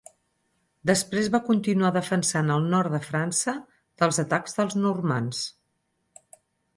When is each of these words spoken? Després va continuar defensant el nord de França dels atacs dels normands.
Després 0.91 1.27
va 1.33 1.41
continuar 1.49 1.91
defensant 1.97 2.49
el 2.55 2.65
nord 2.71 2.95
de 2.97 3.01
França 3.09 3.55
dels 4.03 4.19
atacs 4.25 4.57
dels 4.61 4.79
normands. 4.87 5.43